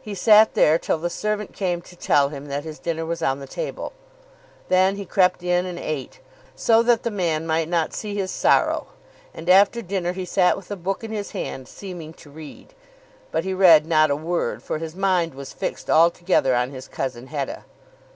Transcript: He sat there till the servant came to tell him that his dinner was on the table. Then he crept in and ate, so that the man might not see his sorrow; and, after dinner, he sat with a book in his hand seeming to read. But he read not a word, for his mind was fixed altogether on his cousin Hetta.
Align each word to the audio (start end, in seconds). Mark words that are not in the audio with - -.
He 0.00 0.16
sat 0.16 0.54
there 0.54 0.76
till 0.76 0.98
the 0.98 1.08
servant 1.08 1.52
came 1.52 1.82
to 1.82 1.94
tell 1.94 2.30
him 2.30 2.46
that 2.46 2.64
his 2.64 2.80
dinner 2.80 3.06
was 3.06 3.22
on 3.22 3.38
the 3.38 3.46
table. 3.46 3.92
Then 4.68 4.96
he 4.96 5.04
crept 5.06 5.40
in 5.40 5.66
and 5.66 5.78
ate, 5.78 6.18
so 6.56 6.82
that 6.82 7.04
the 7.04 7.12
man 7.12 7.46
might 7.46 7.68
not 7.68 7.94
see 7.94 8.12
his 8.16 8.32
sorrow; 8.32 8.88
and, 9.32 9.48
after 9.48 9.80
dinner, 9.80 10.14
he 10.14 10.24
sat 10.24 10.56
with 10.56 10.72
a 10.72 10.74
book 10.74 11.04
in 11.04 11.12
his 11.12 11.30
hand 11.30 11.68
seeming 11.68 12.12
to 12.14 12.28
read. 12.28 12.74
But 13.30 13.44
he 13.44 13.54
read 13.54 13.86
not 13.86 14.10
a 14.10 14.16
word, 14.16 14.64
for 14.64 14.78
his 14.78 14.96
mind 14.96 15.32
was 15.32 15.52
fixed 15.52 15.88
altogether 15.88 16.56
on 16.56 16.72
his 16.72 16.88
cousin 16.88 17.28
Hetta. 17.28 17.62